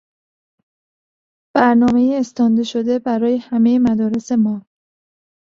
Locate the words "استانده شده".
2.15-2.99